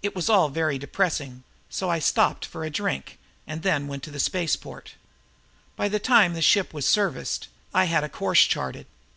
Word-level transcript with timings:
It 0.00 0.14
was 0.14 0.28
all 0.30 0.48
very 0.48 0.78
depressing, 0.78 1.42
so 1.68 1.90
I 1.90 1.98
stopped 1.98 2.46
for 2.46 2.64
a 2.64 2.70
drink, 2.70 3.18
then 3.48 3.88
went 3.88 4.02
on 4.02 4.04
to 4.04 4.10
the 4.12 4.20
spaceport. 4.20 4.94
By 5.74 5.88
the 5.88 5.98
time 5.98 6.34
the 6.34 6.40
ship 6.40 6.72
was 6.72 6.88
serviced, 6.88 7.48
I 7.74 7.86
had 7.86 8.04
a 8.04 8.08
course 8.08 8.44
charted. 8.44 8.86